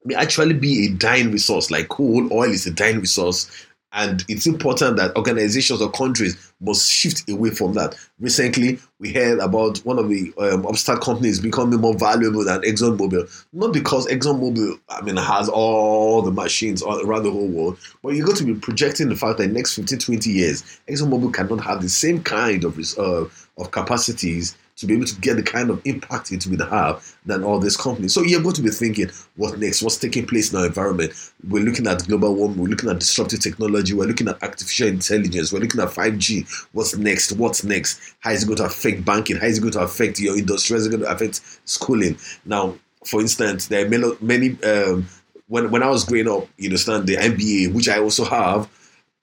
may 0.05 0.15
actually 0.15 0.55
be 0.55 0.87
a 0.87 0.91
dying 0.91 1.31
resource, 1.31 1.71
like 1.71 1.89
coal, 1.89 2.33
oil 2.33 2.51
is 2.51 2.67
a 2.67 2.71
dying 2.71 3.01
resource, 3.01 3.51
and 3.93 4.25
it's 4.29 4.47
important 4.47 4.97
that 4.97 5.17
organizations 5.17 5.81
or 5.81 5.91
countries 5.91 6.53
must 6.61 6.91
shift 6.91 7.29
away 7.31 7.51
from 7.51 7.73
that. 7.73 7.95
Recently, 8.21 8.79
we 8.99 9.13
heard 9.13 9.39
about 9.39 9.79
one 9.79 9.99
of 9.99 10.09
the 10.09 10.33
um, 10.39 10.67
upstart 10.67 11.01
companies 11.01 11.41
becoming 11.41 11.81
more 11.81 11.97
valuable 11.97 12.45
than 12.45 12.61
ExxonMobil. 12.63 13.47
Not 13.53 13.73
because 13.73 14.07
ExxonMobil, 14.09 14.79
I 14.91 15.01
mean, 15.01 15.17
has 15.17 15.49
all 15.49 16.21
the 16.21 16.31
machines 16.31 16.83
around 16.83 17.23
the 17.23 17.31
whole 17.31 17.49
world, 17.49 17.79
but 18.03 18.15
you're 18.15 18.27
going 18.27 18.39
to 18.39 18.45
be 18.45 18.55
projecting 18.55 19.09
the 19.09 19.17
fact 19.17 19.39
that 19.39 19.45
in 19.45 19.51
the 19.51 19.57
next 19.57 19.75
15, 19.77 19.99
20 19.99 20.31
years, 20.31 20.81
ExxonMobil 20.89 21.33
cannot 21.33 21.61
have 21.61 21.81
the 21.81 21.89
same 21.89 22.23
kind 22.23 22.65
of, 22.65 22.79
uh, 22.99 23.25
of 23.57 23.71
capacities 23.71 24.57
to 24.79 24.87
be 24.87 24.95
able 24.95 25.05
to 25.05 25.21
get 25.21 25.35
the 25.35 25.43
kind 25.43 25.71
of 25.71 25.83
impact 25.85 26.31
it 26.33 26.47
will 26.47 26.65
have 26.67 27.17
than 27.27 27.43
all 27.43 27.59
these 27.59 27.77
companies. 27.77 28.15
So 28.15 28.23
you're 28.23 28.43
going 28.43 28.55
to 28.55 28.63
be 28.63 28.71
thinking, 28.71 29.11
what 29.37 29.59
next? 29.59 29.83
What's 29.83 29.99
taking 29.99 30.25
place 30.25 30.53
in 30.53 30.59
our 30.59 30.67
environment? 30.67 31.13
We're 31.49 31.65
looking 31.65 31.87
at 31.89 32.07
global 32.07 32.35
warming, 32.35 32.59
we're 32.59 32.69
looking 32.69 32.89
at 32.89 33.01
disruptive 33.01 33.41
technology, 33.41 33.93
we're 33.93 34.07
looking 34.07 34.29
at 34.29 34.41
artificial 34.43 34.89
intelligence, 34.89 35.53
we're 35.53 35.59
looking 35.61 35.81
at 35.81 35.89
5G. 35.89 36.67
What's 36.73 36.97
next? 36.97 37.33
What's 37.33 37.65
next? 37.65 38.15
How 38.21 38.31
is 38.31 38.45
it 38.45 38.47
going 38.47 38.59
to 38.59 38.67
affect 38.67 39.05
banking? 39.05 39.37
How 39.37 39.47
is 39.47 39.59
it 39.59 39.63
going 39.63 39.73
to 39.73 39.81
affect 39.81 40.21
your 40.21 40.39
industry? 40.39 40.75
How 40.75 40.79
is 40.79 40.87
it 40.87 40.91
going 40.91 41.03
to 41.03 41.11
affect 41.11 41.41
schooling? 41.65 42.17
Now, 42.45 42.77
for 43.05 43.21
instance, 43.21 43.67
there 43.67 43.85
are 43.85 44.17
many, 44.21 44.63
um, 44.63 45.09
when, 45.49 45.71
when 45.73 45.83
I 45.83 45.89
was 45.89 46.05
growing 46.05 46.29
up, 46.29 46.47
you 46.57 46.69
understand, 46.69 47.09
the 47.09 47.17
MBA, 47.17 47.73
which 47.75 47.89
I 47.89 47.99
also 47.99 48.25
have, 48.25 48.69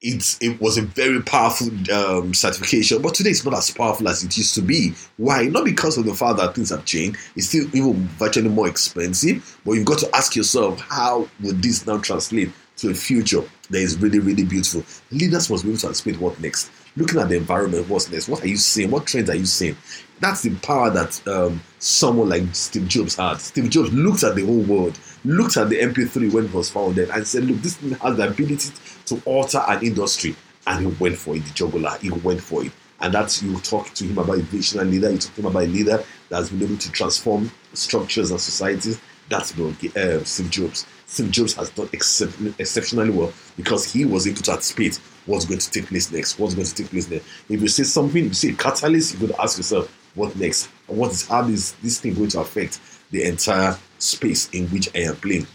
it's 0.01 0.37
it 0.41 0.59
was 0.61 0.77
a 0.77 0.81
very 0.81 1.21
powerful 1.21 1.67
um, 1.91 2.33
certification, 2.33 3.01
but 3.01 3.15
today 3.15 3.31
it's 3.31 3.45
not 3.45 3.55
as 3.55 3.71
powerful 3.71 4.07
as 4.07 4.23
it 4.23 4.37
used 4.37 4.53
to 4.55 4.61
be. 4.61 4.93
Why? 5.17 5.43
Not 5.45 5.65
because 5.65 5.97
of 5.97 6.05
the 6.05 6.13
fact 6.13 6.37
that 6.37 6.53
things 6.55 6.69
have 6.69 6.85
changed. 6.85 7.17
It's 7.35 7.47
still 7.47 7.67
even 7.75 8.07
virtually 8.19 8.49
more 8.49 8.67
expensive. 8.67 9.59
But 9.65 9.73
you've 9.73 9.85
got 9.85 9.99
to 9.99 10.15
ask 10.15 10.35
yourself, 10.35 10.79
how 10.81 11.27
would 11.41 11.61
this 11.61 11.87
now 11.87 11.97
translate 11.97 12.51
to 12.77 12.89
a 12.89 12.93
future 12.93 13.41
that 13.69 13.79
is 13.79 13.97
really, 13.97 14.19
really 14.19 14.43
beautiful? 14.43 14.83
Leaders 15.11 15.49
must 15.49 15.63
be 15.63 15.69
able 15.69 15.79
to 15.79 15.87
anticipate 15.87 16.19
what 16.19 16.39
next. 16.39 16.69
Looking 16.97 17.19
at 17.19 17.27
the 17.27 17.35
environment, 17.35 17.89
what's 17.89 18.09
next? 18.09 18.29
What 18.29 18.43
are 18.43 18.47
you 18.47 18.55
seeing? 18.55 18.89
What 18.89 19.05
trends 19.05 19.29
are 19.29 19.35
you 19.35 19.45
seeing? 19.45 19.75
That's 20.21 20.43
the 20.43 20.55
power 20.55 20.89
that 20.91 21.27
um, 21.27 21.61
someone 21.77 22.29
like 22.29 22.43
Steve 22.55 22.87
Jobs 22.87 23.15
had. 23.15 23.41
Steve 23.41 23.69
Jobs 23.69 23.91
looked 23.91 24.23
at 24.23 24.35
the 24.35 24.45
whole 24.45 24.61
world, 24.61 24.97
looked 25.25 25.57
at 25.57 25.67
the 25.67 25.77
MP3 25.77 26.31
when 26.31 26.45
it 26.45 26.53
was 26.53 26.69
founded, 26.69 27.09
and 27.09 27.27
said, 27.27 27.43
"Look, 27.43 27.61
this 27.61 27.75
thing 27.75 27.91
has 27.91 28.15
the 28.15 28.29
ability 28.29 28.71
to 29.07 29.21
alter 29.25 29.61
an 29.67 29.83
industry," 29.83 30.37
and 30.67 30.85
he 30.85 31.03
went 31.03 31.17
for 31.17 31.35
it. 31.35 31.43
The 31.43 31.51
jugular, 31.53 31.97
he 32.01 32.11
went 32.11 32.39
for 32.39 32.63
it, 32.63 32.71
and 33.01 33.13
that's 33.13 33.43
you 33.43 33.57
talk 33.59 33.89
to 33.89 34.05
him 34.05 34.17
about 34.17 34.39
a 34.39 34.43
visionary 34.43 34.91
leader. 34.91 35.11
You 35.11 35.17
talk 35.17 35.35
to 35.35 35.41
him 35.41 35.47
about 35.47 35.63
a 35.63 35.67
leader 35.67 36.01
that's 36.29 36.49
been 36.49 36.63
able 36.63 36.77
to 36.77 36.91
transform 36.93 37.51
structures 37.73 38.31
and 38.31 38.39
societies. 38.39 39.01
That's 39.27 39.51
been 39.51 39.75
uh, 39.97 40.23
Steve 40.23 40.49
Jobs. 40.49 40.85
Steve 41.07 41.29
Jobs 41.31 41.55
has 41.55 41.71
done 41.71 41.89
exceptionally 41.91 43.09
well 43.09 43.33
because 43.57 43.91
he 43.91 44.05
was 44.05 44.27
able 44.27 44.41
to 44.43 44.51
anticipate 44.53 44.97
what's 45.25 45.45
going 45.45 45.59
to 45.59 45.71
take 45.71 45.87
place 45.87 46.11
next. 46.11 46.39
What's 46.39 46.53
going 46.53 46.67
to 46.67 46.75
take 46.75 46.89
place 46.89 47.09
next. 47.09 47.25
If 47.49 47.61
you 47.61 47.67
say 47.67 47.83
something, 47.83 48.23
you 48.23 48.33
see 48.33 48.51
a 48.51 48.55
catalyst, 48.55 49.19
going 49.19 49.31
to 49.31 49.41
ask 49.41 49.57
yourself, 49.57 49.91
what 50.15 50.35
next? 50.37 50.67
What 50.87 51.11
is 51.11 51.27
how 51.27 51.47
is 51.47 51.73
this 51.83 51.99
thing 51.99 52.13
going 52.13 52.29
to 52.29 52.39
affect 52.39 52.79
the 53.11 53.23
entire 53.23 53.77
space 53.99 54.49
in 54.51 54.67
which 54.67 54.89
I 54.95 54.99
am 54.99 55.15
playing? 55.17 55.47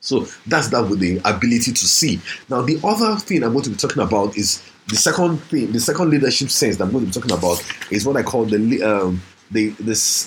So 0.00 0.26
that's 0.46 0.68
that 0.68 0.88
with 0.88 1.00
the 1.00 1.20
ability 1.24 1.72
to 1.72 1.84
see. 1.86 2.20
Now, 2.48 2.62
the 2.62 2.80
other 2.84 3.16
thing 3.16 3.42
I'm 3.42 3.52
going 3.52 3.64
to 3.64 3.70
be 3.70 3.76
talking 3.76 4.02
about 4.02 4.36
is 4.36 4.62
the 4.88 4.96
second 4.96 5.38
thing, 5.38 5.72
the 5.72 5.80
second 5.80 6.10
leadership 6.10 6.50
sense 6.50 6.76
that 6.76 6.84
I'm 6.84 6.92
going 6.92 7.04
to 7.04 7.08
be 7.08 7.12
talking 7.12 7.36
about 7.36 7.62
is 7.90 8.06
what 8.06 8.16
I 8.16 8.22
call 8.22 8.44
the 8.44 8.82
um, 8.82 9.20
the 9.50 9.70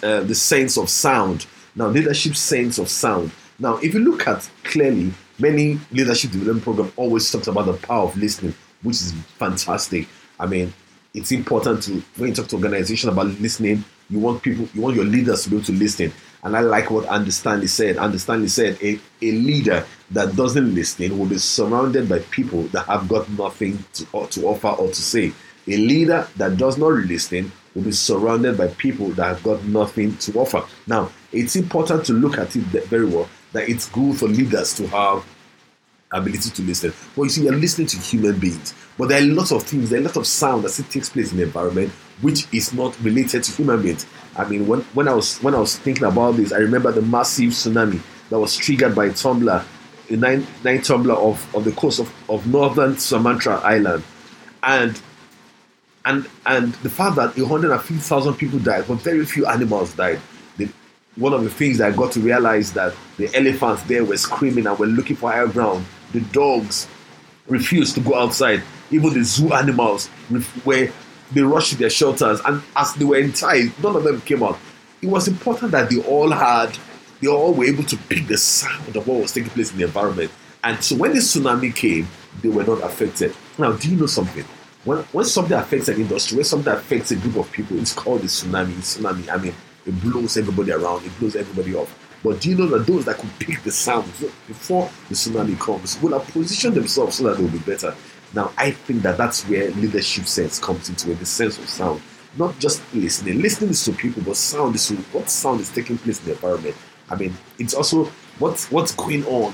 uh, 0.03 0.21
the 0.23 0.35
sense 0.35 0.77
of 0.77 0.89
sound. 0.89 1.45
Now, 1.75 1.87
leadership 1.87 2.35
sense 2.35 2.77
of 2.77 2.89
sound. 2.89 3.31
Now, 3.57 3.77
if 3.77 3.93
you 3.93 4.01
look 4.01 4.27
at 4.27 4.49
clearly, 4.63 5.13
many 5.39 5.79
leadership 5.91 6.31
development 6.31 6.63
programs 6.63 6.91
always 6.97 7.31
talks 7.31 7.47
about 7.47 7.65
the 7.65 7.73
power 7.73 8.03
of 8.03 8.17
listening, 8.17 8.53
which 8.83 8.97
is 8.97 9.13
fantastic. 9.37 10.07
I 10.39 10.47
mean, 10.47 10.73
it's 11.13 11.31
important 11.31 11.83
to 11.83 12.01
when 12.17 12.29
you 12.29 12.35
talk 12.35 12.47
to 12.47 12.55
organization 12.55 13.09
about 13.09 13.27
listening, 13.27 13.83
you 14.09 14.19
want 14.19 14.41
people, 14.41 14.67
you 14.73 14.81
want 14.81 14.95
your 14.95 15.05
leaders 15.05 15.43
to 15.43 15.49
be 15.49 15.57
able 15.57 15.65
to 15.65 15.73
listen. 15.73 16.11
And 16.43 16.55
I 16.55 16.61
like 16.61 16.89
what 16.89 17.05
Andy 17.09 17.31
Stanley 17.31 17.67
said. 17.67 17.97
Andy 17.97 18.17
Stanley 18.17 18.47
said 18.47 18.77
a, 18.81 18.99
a 19.21 19.31
leader 19.31 19.85
that 20.11 20.35
doesn't 20.35 20.73
listen 20.73 21.17
will 21.17 21.27
be 21.27 21.37
surrounded 21.37 22.09
by 22.09 22.19
people 22.19 22.63
that 22.69 22.85
have 22.87 23.07
got 23.07 23.29
nothing 23.29 23.83
to, 23.93 24.05
to 24.27 24.47
offer 24.47 24.69
or 24.69 24.87
to 24.87 25.01
say. 25.01 25.31
A 25.67 25.77
leader 25.77 26.27
that 26.37 26.57
does 26.57 26.77
not 26.77 26.91
listen 26.93 27.51
will 27.75 27.83
be 27.83 27.91
surrounded 27.91 28.57
by 28.57 28.67
people 28.69 29.09
that 29.09 29.25
have 29.25 29.43
got 29.43 29.63
nothing 29.65 30.17
to 30.17 30.33
offer. 30.39 30.63
Now, 30.87 31.11
it's 31.31 31.55
important 31.55 32.05
to 32.05 32.13
look 32.13 32.37
at 32.37 32.55
it 32.55 32.63
very 32.63 33.05
well 33.05 33.29
that 33.53 33.69
it's 33.69 33.89
good 33.89 34.17
for 34.17 34.27
leaders 34.27 34.73
to 34.75 34.87
have 34.87 35.25
ability 36.11 36.49
to 36.49 36.61
listen. 36.61 36.93
But 37.15 37.23
you 37.23 37.29
see, 37.29 37.43
you're 37.43 37.53
listening 37.53 37.87
to 37.87 37.97
human 37.97 38.39
beings. 38.39 38.73
But 38.97 39.09
there 39.09 39.19
are 39.19 39.23
a 39.23 39.27
lot 39.27 39.51
of 39.51 39.63
things, 39.63 39.89
there 39.89 39.99
are 39.99 40.03
a 40.03 40.05
lot 40.05 40.17
of 40.17 40.27
sound 40.27 40.63
that 40.63 40.73
takes 40.89 41.09
place 41.09 41.31
in 41.31 41.37
the 41.37 41.43
environment 41.43 41.91
which 42.21 42.47
is 42.53 42.73
not 42.73 42.99
related 43.01 43.43
to 43.43 43.51
human 43.51 43.81
beings. 43.81 44.05
I 44.35 44.47
mean, 44.47 44.67
when, 44.67 44.81
when 44.93 45.07
I 45.07 45.13
was 45.13 45.39
when 45.39 45.55
I 45.55 45.59
was 45.59 45.77
thinking 45.77 46.05
about 46.05 46.33
this, 46.33 46.51
I 46.51 46.57
remember 46.57 46.91
the 46.91 47.01
massive 47.01 47.49
tsunami 47.49 47.99
that 48.29 48.39
was 48.39 48.55
triggered 48.55 48.95
by 48.95 49.05
a 49.05 49.09
temblor, 49.09 49.65
a 50.09 50.15
nine 50.15 50.47
nine 50.63 50.79
temblor 50.79 51.15
of, 51.15 51.55
of 51.55 51.65
the 51.65 51.71
coast 51.71 51.99
of, 51.99 52.13
of 52.29 52.47
northern 52.47 52.97
Sumatra 52.97 53.59
Island. 53.59 54.03
And 54.63 55.01
and 56.05 56.27
and 56.45 56.73
the 56.75 56.89
fact 56.89 57.15
that 57.17 57.37
150,000 57.37 58.35
people 58.35 58.59
died, 58.59 58.85
but 58.87 58.95
very 58.95 59.25
few 59.25 59.45
animals 59.45 59.93
died. 59.93 60.19
The, 60.57 60.69
one 61.15 61.33
of 61.33 61.43
the 61.43 61.49
things 61.49 61.79
that 61.79 61.91
I 61.91 61.95
got 61.95 62.11
to 62.13 62.19
realize 62.19 62.71
that 62.73 62.95
the 63.17 63.33
elephants 63.35 63.83
there 63.83 64.05
were 64.05 64.17
screaming 64.17 64.67
and 64.67 64.77
were 64.79 64.87
looking 64.87 65.15
for 65.15 65.31
higher 65.31 65.47
ground. 65.47 65.85
The 66.13 66.21
dogs 66.21 66.87
refused 67.47 67.95
to 67.95 68.01
go 68.01 68.15
outside. 68.15 68.63
Even 68.91 69.13
the 69.13 69.23
zoo 69.23 69.53
animals 69.53 70.09
were 70.65 70.89
they 71.33 71.41
rushed 71.41 71.71
to 71.71 71.77
their 71.77 71.89
shelters, 71.89 72.41
and 72.45 72.61
as 72.75 72.93
they 72.95 73.05
were 73.05 73.17
inside, 73.17 73.71
none 73.81 73.95
of 73.95 74.03
them 74.03 74.21
came 74.21 74.43
out. 74.43 74.59
It 75.01 75.07
was 75.07 75.27
important 75.27 75.71
that 75.71 75.89
they 75.89 76.01
all 76.01 76.29
had, 76.29 76.77
they 77.21 77.27
all 77.27 77.53
were 77.53 77.65
able 77.65 77.83
to 77.85 77.97
pick 77.97 78.27
the 78.27 78.37
sound 78.37 78.95
of 78.95 79.07
what 79.07 79.21
was 79.21 79.31
taking 79.31 79.49
place 79.49 79.71
in 79.71 79.77
the 79.77 79.85
environment. 79.85 80.31
And 80.63 80.83
so 80.83 80.95
when 80.95 81.13
the 81.13 81.19
tsunami 81.19 81.73
came, 81.73 82.07
they 82.41 82.49
were 82.49 82.63
not 82.63 82.83
affected. 82.83 83.33
Now, 83.57 83.71
do 83.71 83.89
you 83.89 83.95
know 83.95 84.05
something? 84.05 84.45
When, 84.83 84.99
when 84.99 85.25
something 85.25 85.57
affects 85.57 85.87
an 85.87 86.01
industry, 86.01 86.37
when 86.37 86.45
something 86.45 86.73
affects 86.73 87.11
a 87.11 87.15
group 87.15 87.37
of 87.37 87.51
people, 87.51 87.79
it's 87.79 87.93
called 87.93 88.21
a 88.21 88.25
tsunami. 88.25 88.73
Tsunami, 88.73 89.29
I 89.29 89.37
mean, 89.37 89.55
it 89.85 90.01
blows 90.01 90.37
everybody 90.37 90.71
around, 90.71 91.05
it 91.05 91.17
blows 91.19 91.35
everybody 91.35 91.75
off. 91.75 91.97
But 92.23 92.41
do 92.41 92.49
you 92.49 92.55
know 92.55 92.67
that 92.67 92.85
those 92.85 93.05
that 93.05 93.17
could 93.17 93.31
pick 93.39 93.63
the 93.63 93.71
sound 93.71 94.05
before 94.47 94.89
the 95.09 95.15
tsunami 95.15 95.59
comes 95.59 95.99
will 96.01 96.17
have 96.17 96.27
positioned 96.31 96.75
themselves 96.75 97.17
so 97.17 97.23
that 97.23 97.37
they 97.37 97.43
will 97.43 97.51
be 97.51 97.59
better? 97.59 97.95
Now, 98.33 98.51
I 98.57 98.71
think 98.71 99.01
that 99.03 99.17
that's 99.17 99.43
where 99.49 99.71
leadership 99.71 100.25
sense 100.25 100.59
comes 100.59 100.89
into 100.89 101.11
it, 101.11 101.19
the 101.19 101.25
sense 101.25 101.57
of 101.57 101.67
sound. 101.67 102.01
Not 102.37 102.57
just 102.59 102.81
listening. 102.93 103.41
Listening 103.41 103.71
is 103.71 103.83
to 103.85 103.91
people, 103.91 104.23
but 104.25 104.37
sound 104.37 104.75
is 104.75 104.87
to 104.87 104.95
what 105.11 105.29
sound 105.29 105.59
is 105.59 105.69
taking 105.69 105.97
place 105.97 106.19
in 106.19 106.25
the 106.25 106.31
environment. 106.33 106.75
I 107.09 107.15
mean, 107.15 107.35
it's 107.59 107.73
also 107.73 108.05
what's 108.39 108.71
what's 108.71 108.95
going 108.95 109.25
on 109.25 109.53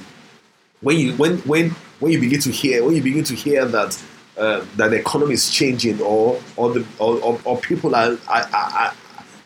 when 0.82 0.98
you 0.98 1.14
when 1.14 1.38
when 1.40 1.72
when 2.00 2.12
you 2.12 2.20
begin 2.20 2.40
to 2.42 2.52
hear 2.52 2.84
when 2.84 2.96
you 2.96 3.02
begin 3.02 3.24
to 3.24 3.34
hear 3.34 3.66
that 3.66 4.02
uh, 4.38 4.64
that 4.76 4.90
the 4.90 4.98
economy 4.98 5.34
is 5.34 5.50
changing 5.50 6.00
or 6.02 6.40
or 6.56 6.72
the 6.72 6.86
or, 7.00 7.20
or, 7.22 7.42
or 7.46 7.58
people 7.58 7.96
are, 7.96 8.18
are, 8.28 8.48
are 8.54 8.94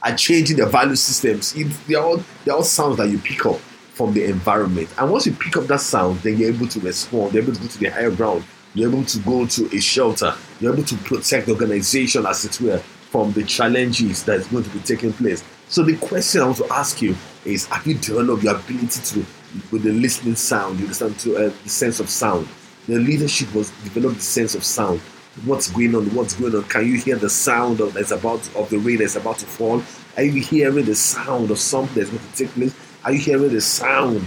are 0.03 0.15
changing 0.15 0.57
their 0.57 0.67
value 0.67 0.95
systems. 0.95 1.55
It, 1.55 1.67
they're 1.87 2.01
all 2.01 2.23
they're 2.43 2.55
all 2.55 2.63
sounds 2.63 2.97
that 2.97 3.09
you 3.09 3.17
pick 3.19 3.45
up 3.45 3.59
from 3.93 4.13
the 4.13 4.25
environment. 4.25 4.89
And 4.97 5.11
once 5.11 5.25
you 5.25 5.33
pick 5.33 5.57
up 5.57 5.65
that 5.65 5.81
sound, 5.81 6.19
then 6.19 6.37
you're 6.37 6.49
able 6.49 6.67
to 6.67 6.79
respond. 6.79 7.33
You're 7.33 7.43
able 7.43 7.53
to 7.53 7.61
go 7.61 7.67
to 7.67 7.79
the 7.79 7.89
higher 7.89 8.11
ground. 8.11 8.43
You're 8.73 8.89
able 8.89 9.03
to 9.03 9.19
go 9.19 9.45
to 9.45 9.75
a 9.75 9.79
shelter. 9.79 10.33
You're 10.59 10.73
able 10.73 10.83
to 10.83 10.95
protect 10.97 11.45
the 11.45 11.53
organization, 11.53 12.25
as 12.25 12.45
it 12.45 12.59
were, 12.61 12.77
from 12.77 13.33
the 13.33 13.43
challenges 13.43 14.23
that 14.23 14.39
is 14.39 14.47
going 14.47 14.63
to 14.63 14.69
be 14.69 14.79
taking 14.79 15.11
place. 15.13 15.43
So 15.67 15.83
the 15.83 15.97
question 15.97 16.41
I 16.41 16.45
want 16.45 16.57
to 16.57 16.71
ask 16.71 17.01
you 17.01 17.15
is: 17.45 17.65
Have 17.67 17.85
you 17.85 17.95
developed 17.95 18.43
your 18.43 18.55
ability 18.55 19.01
to, 19.01 19.25
with 19.71 19.83
the 19.83 19.91
listening 19.91 20.35
sound, 20.35 20.79
you 20.79 20.85
understand, 20.85 21.19
to 21.19 21.35
uh, 21.35 21.53
the 21.63 21.69
sense 21.69 21.99
of 21.99 22.09
sound? 22.09 22.47
The 22.87 22.97
leadership 22.97 23.53
was 23.53 23.69
developed 23.83 24.15
the 24.15 24.23
sense 24.23 24.55
of 24.55 24.63
sound 24.63 25.01
what's 25.45 25.71
going 25.71 25.95
on, 25.95 26.13
what's 26.13 26.33
going 26.33 26.55
on. 26.55 26.63
Can 26.63 26.87
you 26.87 26.97
hear 26.97 27.15
the 27.15 27.29
sound 27.29 27.79
of 27.79 27.93
that's 27.93 28.11
about 28.11 28.39
of 28.55 28.69
the 28.69 28.77
rain 28.77 28.97
that's 28.97 29.15
about 29.15 29.37
to 29.39 29.45
fall? 29.45 29.81
Are 30.17 30.23
you 30.23 30.41
hearing 30.41 30.85
the 30.85 30.95
sound 30.95 31.51
of 31.51 31.59
something 31.59 31.95
that's 31.95 32.09
going 32.09 32.21
to 32.21 32.35
take 32.35 32.49
place? 32.49 32.75
Are 33.03 33.13
you 33.13 33.19
hearing 33.19 33.51
the 33.51 33.61
sound 33.61 34.17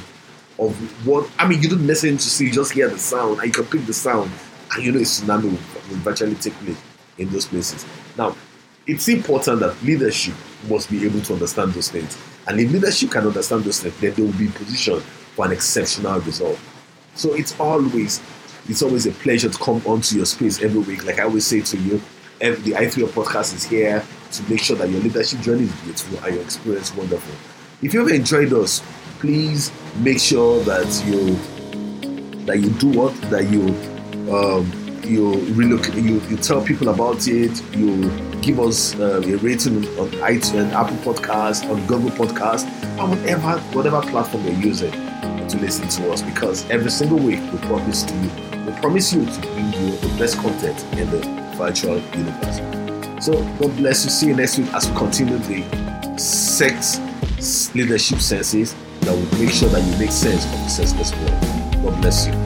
of 0.59 1.07
what? 1.07 1.31
I 1.39 1.47
mean, 1.47 1.63
you 1.63 1.69
don't 1.69 1.87
necessarily 1.87 2.19
to 2.19 2.25
see, 2.25 2.47
you 2.47 2.53
just 2.53 2.73
hear 2.73 2.89
the 2.89 2.99
sound, 2.99 3.39
and 3.39 3.47
you 3.47 3.53
can 3.53 3.65
pick 3.65 3.87
the 3.87 3.93
sound, 3.93 4.31
and 4.75 4.85
you 4.85 4.93
know 4.93 4.99
a 4.99 5.03
tsunami 5.03 5.45
will, 5.45 5.51
will 5.51 6.03
virtually 6.03 6.35
take 6.37 6.55
place 6.55 6.81
in 7.19 7.29
those 7.29 7.47
places. 7.47 7.85
Now, 8.17 8.35
it's 8.87 9.09
important 9.09 9.61
that 9.61 9.81
leadership 9.83 10.35
must 10.69 10.91
be 10.91 11.05
able 11.05 11.21
to 11.23 11.35
understand 11.35 11.73
those 11.73 11.91
things. 11.91 12.19
And 12.47 12.61
if 12.61 12.71
leadership 12.73 13.11
can 13.11 13.27
understand 13.27 13.65
those 13.65 13.81
things, 13.81 13.99
then 14.01 14.15
they 14.15 14.23
will 14.23 14.33
be 14.33 14.49
positioned 14.49 15.03
for 15.03 15.47
an 15.47 15.53
exceptional 15.53 16.21
result. 16.21 16.59
So 17.15 17.35
it's 17.35 17.59
always 17.61 18.21
it's 18.69 18.83
always 18.83 19.07
a 19.07 19.13
pleasure 19.13 19.49
to 19.49 19.59
come 19.59 19.83
onto 19.87 20.17
your 20.17 20.27
space 20.27 20.63
every 20.63 20.81
week. 20.81 21.05
Like 21.05 21.19
I 21.19 21.25
always 21.25 21.47
say 21.47 21.61
to 21.61 21.77
you, 21.77 22.01
the 22.39 22.73
i3 22.73 23.07
podcast 23.09 23.55
is 23.55 23.65
here 23.65 24.05
to 24.33 24.51
make 24.51 24.61
sure 24.61 24.77
that 24.77 24.91
your 24.91 25.01
leadership 25.01 25.41
journey 25.41 25.65
is 25.65 25.73
beautiful 25.83 26.19
and 26.25 26.35
your 26.35 26.45
experience 26.45 26.95
wonderful. 26.95 27.35
If 27.83 27.95
you've 27.95 28.09
enjoyed 28.09 28.53
us, 28.53 28.83
please 29.19 29.71
make 29.97 30.19
sure 30.19 30.63
that 30.65 31.05
you 31.07 31.37
that 32.47 32.61
you 32.61 32.71
do 32.71 32.89
what 32.91 33.15
that 33.31 33.49
you 33.51 33.69
um, 34.33 34.71
you 35.05 35.35
relocate, 35.55 35.97
you, 35.97 36.21
you 36.31 36.37
tell 36.39 36.63
people 36.63 36.89
about 36.89 37.29
it, 37.29 37.63
you 37.77 38.11
give 38.41 38.59
us 38.59 38.95
uh, 38.99 39.21
a 39.23 39.37
rating 39.37 39.77
on 39.99 40.09
iTunes, 40.23 40.73
Apple 40.73 40.97
Podcast, 41.15 41.69
on 41.71 41.87
Google 41.87 42.11
Podcast, 42.11 42.65
and 42.99 43.11
whatever 43.11 43.59
whatever 43.75 44.01
platform 44.03 44.45
you're 44.45 44.61
using 44.61 45.04
to 45.49 45.59
listen 45.59 45.89
to 45.89 46.13
us. 46.13 46.23
Because 46.23 46.69
every 46.71 46.91
single 46.91 47.19
week 47.19 47.41
we 47.53 47.59
promise 47.59 48.03
to 48.03 48.15
you 48.15 48.31
we 48.65 48.73
promise 48.81 49.13
you 49.13 49.27
to 49.27 49.41
bring 49.41 49.73
you 49.75 49.97
the 49.97 50.17
best 50.19 50.39
content 50.39 50.83
in 50.99 51.11
the 51.11 51.21
virtual 51.57 51.99
universe. 52.17 52.57
So, 53.25 53.33
God 53.59 53.77
bless 53.77 54.05
you. 54.05 54.11
See 54.11 54.27
you 54.29 54.35
next 54.35 54.59
week 54.59 54.73
as 54.73 54.89
we 54.89 54.97
continue 54.97 55.39
the 55.39 56.19
sex 56.19 56.99
leadership 57.75 58.21
senses 58.21 58.75
that 59.01 59.13
will 59.13 59.39
make 59.39 59.51
sure 59.51 59.69
that 59.69 59.83
you 59.83 59.99
make 59.99 60.13
sense 60.13 60.47
of 60.47 60.53
the 60.53 60.69
senseless 60.69 61.13
world. 61.13 61.85
God 61.85 62.01
bless 62.01 62.27
you. 62.27 62.44